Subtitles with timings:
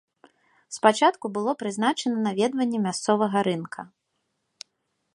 [0.77, 3.89] Спачатку было прызначана наведванне мясцовага рынка.